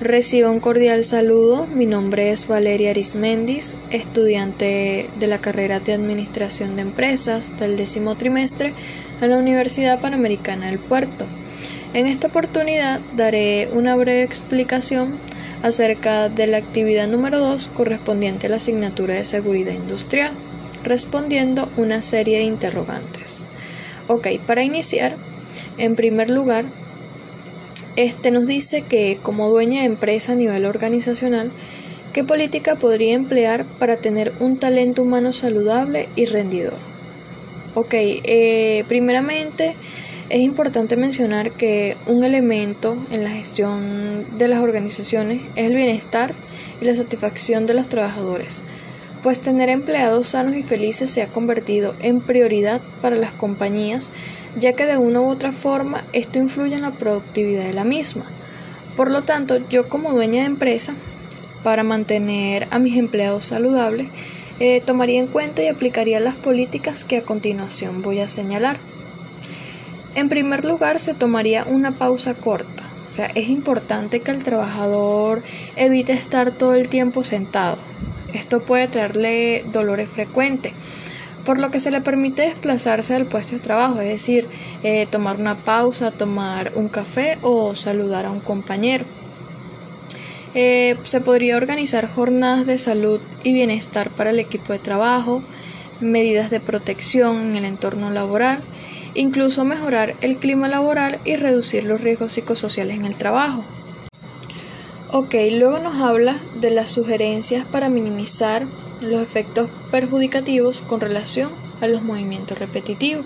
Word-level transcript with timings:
Recibo 0.00 0.50
un 0.50 0.60
cordial 0.60 1.04
saludo. 1.04 1.66
Mi 1.66 1.86
nombre 1.86 2.30
es 2.30 2.46
Valeria 2.46 2.90
Arismendis, 2.90 3.78
estudiante 3.90 5.08
de 5.18 5.26
la 5.26 5.38
carrera 5.38 5.80
de 5.80 5.94
Administración 5.94 6.76
de 6.76 6.82
Empresas 6.82 7.58
del 7.58 7.78
décimo 7.78 8.14
trimestre 8.14 8.74
en 9.22 9.30
la 9.30 9.38
Universidad 9.38 9.98
Panamericana 9.98 10.66
del 10.66 10.78
Puerto. 10.78 11.24
En 11.94 12.06
esta 12.06 12.26
oportunidad 12.26 13.00
daré 13.16 13.70
una 13.72 13.96
breve 13.96 14.22
explicación 14.22 15.16
acerca 15.62 16.28
de 16.28 16.46
la 16.46 16.58
actividad 16.58 17.08
número 17.08 17.38
2 17.38 17.68
correspondiente 17.68 18.48
a 18.48 18.50
la 18.50 18.56
asignatura 18.56 19.14
de 19.14 19.24
Seguridad 19.24 19.72
Industrial, 19.72 20.32
respondiendo 20.84 21.70
una 21.78 22.02
serie 22.02 22.36
de 22.36 22.44
interrogantes. 22.44 23.40
Ok, 24.08 24.28
para 24.46 24.62
iniciar, 24.62 25.16
en 25.78 25.96
primer 25.96 26.28
lugar, 26.28 26.66
este 27.96 28.30
nos 28.30 28.46
dice 28.46 28.82
que 28.82 29.18
como 29.22 29.48
dueña 29.48 29.80
de 29.80 29.86
empresa 29.86 30.32
a 30.32 30.36
nivel 30.36 30.66
organizacional, 30.66 31.50
¿qué 32.12 32.24
política 32.24 32.76
podría 32.76 33.14
emplear 33.14 33.64
para 33.78 33.96
tener 33.96 34.32
un 34.40 34.58
talento 34.58 35.02
humano 35.02 35.32
saludable 35.32 36.08
y 36.14 36.26
rendidor? 36.26 36.74
Ok, 37.74 37.92
eh, 37.92 38.84
primeramente 38.88 39.74
es 40.28 40.40
importante 40.40 40.96
mencionar 40.96 41.52
que 41.52 41.96
un 42.06 42.24
elemento 42.24 42.96
en 43.10 43.22
la 43.22 43.30
gestión 43.30 44.38
de 44.38 44.48
las 44.48 44.60
organizaciones 44.60 45.40
es 45.54 45.66
el 45.66 45.74
bienestar 45.74 46.34
y 46.80 46.84
la 46.84 46.96
satisfacción 46.96 47.66
de 47.66 47.74
los 47.74 47.88
trabajadores, 47.88 48.62
pues 49.22 49.40
tener 49.40 49.68
empleados 49.68 50.28
sanos 50.28 50.56
y 50.56 50.62
felices 50.62 51.10
se 51.10 51.22
ha 51.22 51.28
convertido 51.28 51.94
en 52.00 52.20
prioridad 52.20 52.80
para 53.02 53.16
las 53.16 53.32
compañías 53.32 54.10
ya 54.56 54.72
que 54.72 54.86
de 54.86 54.96
una 54.96 55.20
u 55.20 55.28
otra 55.28 55.52
forma 55.52 56.02
esto 56.12 56.38
influye 56.38 56.74
en 56.74 56.82
la 56.82 56.92
productividad 56.92 57.64
de 57.64 57.74
la 57.74 57.84
misma. 57.84 58.24
Por 58.96 59.10
lo 59.10 59.22
tanto, 59.22 59.58
yo 59.68 59.88
como 59.88 60.12
dueña 60.12 60.40
de 60.40 60.46
empresa, 60.46 60.94
para 61.62 61.84
mantener 61.84 62.66
a 62.70 62.78
mis 62.78 62.96
empleados 62.96 63.46
saludables, 63.46 64.08
eh, 64.58 64.80
tomaría 64.80 65.20
en 65.20 65.26
cuenta 65.26 65.62
y 65.62 65.68
aplicaría 65.68 66.18
las 66.18 66.34
políticas 66.34 67.04
que 67.04 67.18
a 67.18 67.22
continuación 67.22 68.00
voy 68.00 68.20
a 68.20 68.28
señalar. 68.28 68.78
En 70.14 70.30
primer 70.30 70.64
lugar, 70.64 70.98
se 70.98 71.12
tomaría 71.12 71.64
una 71.64 71.92
pausa 71.92 72.32
corta. 72.32 72.84
O 73.10 73.12
sea, 73.12 73.26
es 73.34 73.48
importante 73.48 74.20
que 74.20 74.30
el 74.30 74.42
trabajador 74.42 75.42
evite 75.76 76.12
estar 76.12 76.52
todo 76.52 76.74
el 76.74 76.88
tiempo 76.88 77.22
sentado. 77.22 77.76
Esto 78.36 78.60
puede 78.60 78.88
traerle 78.88 79.64
dolores 79.72 80.08
frecuentes 80.08 80.72
por 81.46 81.58
lo 81.60 81.70
que 81.70 81.80
se 81.80 81.92
le 81.92 82.00
permite 82.00 82.42
desplazarse 82.42 83.14
del 83.14 83.24
puesto 83.24 83.54
de 83.54 83.60
trabajo, 83.60 84.00
es 84.00 84.08
decir, 84.08 84.48
eh, 84.82 85.06
tomar 85.08 85.36
una 85.36 85.54
pausa, 85.54 86.10
tomar 86.10 86.72
un 86.74 86.88
café 86.88 87.38
o 87.40 87.76
saludar 87.76 88.26
a 88.26 88.32
un 88.32 88.40
compañero. 88.40 89.04
Eh, 90.54 90.96
se 91.04 91.20
podría 91.20 91.56
organizar 91.56 92.08
jornadas 92.08 92.66
de 92.66 92.78
salud 92.78 93.20
y 93.44 93.52
bienestar 93.52 94.10
para 94.10 94.30
el 94.30 94.40
equipo 94.40 94.72
de 94.72 94.80
trabajo, 94.80 95.40
medidas 96.00 96.50
de 96.50 96.60
protección 96.60 97.50
en 97.50 97.56
el 97.56 97.64
entorno 97.64 98.10
laboral, 98.10 98.58
incluso 99.14 99.64
mejorar 99.64 100.14
el 100.22 100.38
clima 100.38 100.66
laboral 100.66 101.20
y 101.24 101.36
reducir 101.36 101.84
los 101.84 102.00
riesgos 102.00 102.32
psicosociales 102.32 102.96
en 102.96 103.04
el 103.04 103.16
trabajo. 103.16 103.64
Ok, 105.12 105.36
luego 105.52 105.78
nos 105.78 106.02
habla 106.02 106.40
de 106.60 106.70
las 106.70 106.90
sugerencias 106.90 107.64
para 107.64 107.88
minimizar 107.88 108.66
los 109.00 109.22
efectos 109.22 109.70
perjudicativos 109.92 110.80
con 110.80 111.00
relación 111.00 111.52
a 111.80 111.86
los 111.86 112.02
movimientos 112.02 112.58
repetitivos. 112.58 113.24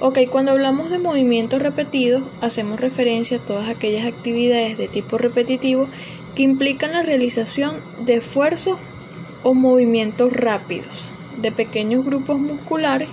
Ok, 0.00 0.20
cuando 0.30 0.52
hablamos 0.52 0.88
de 0.88 0.98
movimientos 0.98 1.60
repetidos, 1.60 2.22
hacemos 2.40 2.80
referencia 2.80 3.36
a 3.36 3.40
todas 3.40 3.68
aquellas 3.68 4.06
actividades 4.06 4.78
de 4.78 4.88
tipo 4.88 5.18
repetitivo 5.18 5.88
que 6.34 6.42
implican 6.42 6.92
la 6.92 7.02
realización 7.02 7.82
de 8.06 8.14
esfuerzos 8.14 8.78
o 9.42 9.52
movimientos 9.52 10.32
rápidos 10.32 11.10
de 11.36 11.52
pequeños 11.52 12.02
grupos 12.06 12.38
musculares 12.38 13.10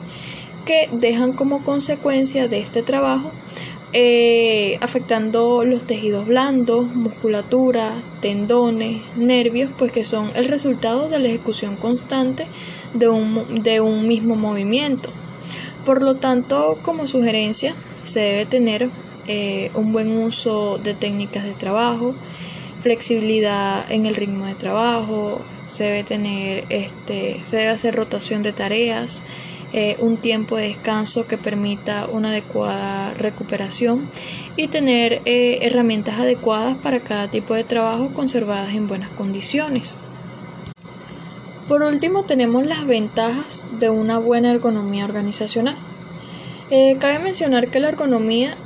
que 0.66 0.88
dejan 0.94 1.34
como 1.34 1.62
consecuencia 1.62 2.48
de 2.48 2.60
este 2.60 2.84
trabajo 2.84 3.32
eh, 3.94 4.78
afectando 4.82 5.66
los 5.66 5.84
tejidos 5.84 6.26
blandos, 6.26 6.96
musculatura, 6.96 8.02
tendones, 8.22 9.02
nervios, 9.18 9.70
pues 9.78 9.92
que 9.92 10.04
son 10.04 10.32
el 10.36 10.48
resultado 10.48 11.10
de 11.10 11.20
la 11.20 11.28
ejecución 11.28 11.76
constante 11.76 12.48
de 12.94 13.10
un, 13.10 13.64
de 13.64 13.82
un 13.82 14.08
mismo 14.08 14.36
movimiento. 14.36 15.10
Por 15.86 16.02
lo 16.02 16.16
tanto, 16.16 16.78
como 16.84 17.08
sugerencia, 17.08 17.74
se 18.04 18.20
debe 18.20 18.46
tener 18.46 18.90
eh, 19.28 19.72
un 19.76 19.92
buen 19.94 20.18
uso 20.18 20.78
de 20.78 20.94
técnicas 20.94 21.44
de 21.44 21.54
trabajo, 21.54 22.14
flexibilidad 22.82 23.90
en 23.92 24.06
el 24.06 24.16
ritmo 24.16 24.46
de 24.46 24.56
trabajo, 24.56 25.42
se 25.70 25.86
debe 25.86 26.04
tener 26.04 26.66
este, 26.70 27.40
se 27.44 27.58
debe 27.58 27.70
hacer 27.70 27.96
rotación 27.96 28.44
de 28.44 28.52
tareas, 28.52 29.22
eh, 29.74 29.96
un 30.00 30.18
tiempo 30.18 30.58
de 30.58 30.68
descanso 30.68 31.28
que 31.28 31.38
permita 31.38 32.08
una 32.08 32.30
adecuada 32.30 33.14
recuperación 33.14 34.06
y 34.58 34.68
tener 34.68 35.22
eh, 35.24 35.60
herramientas 35.62 36.20
adecuadas 36.20 36.76
para 36.78 37.00
cada 37.00 37.30
tipo 37.30 37.54
de 37.54 37.64
trabajo 37.64 38.10
conservadas 38.14 38.76
en 38.76 38.90
buenas 38.90 39.10
condiciones. 39.12 39.98
Por 41.70 41.84
último, 41.84 42.24
tenemos 42.24 42.66
las 42.66 42.86
ventajas 42.86 43.66
de 43.80 43.90
una 43.90 44.18
buena 44.18 44.52
ergonomía 44.52 45.06
organizacional. 45.06 45.78
Eh, 46.70 46.98
cabe 47.00 47.20
mencionar 47.20 47.70
que 47.70 47.80
la 47.80 47.88
ergonomía 47.88 48.58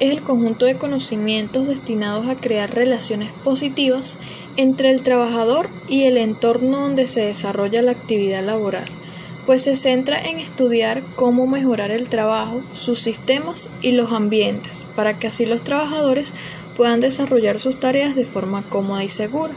es 0.00 0.12
el 0.12 0.22
conjunto 0.22 0.64
de 0.64 0.76
conocimientos 0.76 1.66
destinados 1.66 2.26
a 2.26 2.36
crear 2.36 2.74
relaciones 2.74 3.30
positivas 3.44 4.16
entre 4.56 4.90
el 4.90 5.02
trabajador 5.02 5.68
y 5.88 6.04
el 6.04 6.16
entorno 6.16 6.80
donde 6.80 7.06
se 7.06 7.20
desarrolla 7.20 7.82
la 7.82 7.92
actividad 7.92 8.42
laboral 8.42 8.86
pues 9.46 9.62
se 9.62 9.76
centra 9.76 10.20
en 10.20 10.38
estudiar 10.38 11.02
cómo 11.16 11.46
mejorar 11.46 11.90
el 11.90 12.08
trabajo, 12.08 12.62
sus 12.72 12.98
sistemas 12.98 13.68
y 13.82 13.92
los 13.92 14.12
ambientes, 14.12 14.86
para 14.96 15.18
que 15.18 15.26
así 15.26 15.44
los 15.46 15.62
trabajadores 15.62 16.32
puedan 16.76 17.00
desarrollar 17.00 17.60
sus 17.60 17.78
tareas 17.78 18.16
de 18.16 18.24
forma 18.24 18.62
cómoda 18.62 19.04
y 19.04 19.08
segura. 19.08 19.54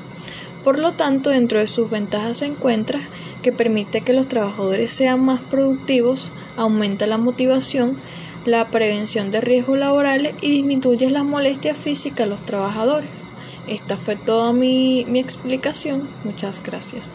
Por 0.64 0.80
lo 0.80 0.94
tanto, 0.94 1.30
dentro 1.30 1.60
de 1.60 1.68
sus 1.68 1.90
ventajas 1.90 2.40
se 2.40 2.46
encuentra 2.46 3.00
que 3.42 3.54
permite 3.54 4.02
que 4.02 4.14
los 4.14 4.28
trabajadores 4.28 4.92
sean 4.92 5.24
más 5.24 5.40
productivos, 5.40 6.32
aumenta 6.58 7.08
la 7.08 7.18
motivación, 7.18 7.98
la 8.46 8.68
prevención 8.68 9.32
de 9.32 9.42
riesgos 9.42 9.78
laborales 9.78 10.36
y 10.42 10.52
disminuye 10.52 11.10
las 11.10 11.24
molestias 11.24 11.78
físicas 11.78 12.26
a 12.26 12.30
los 12.30 12.46
trabajadores. 12.46 13.26
Esta 13.68 13.98
fue 13.98 14.16
toda 14.16 14.54
mi, 14.54 15.06
mi 15.08 15.20
explicación. 15.20 16.08
Muchas 16.24 16.64
gracias. 16.64 17.14